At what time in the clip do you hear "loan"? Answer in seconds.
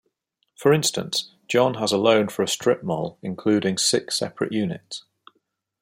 1.99-2.29